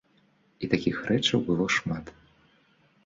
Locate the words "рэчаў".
1.11-1.39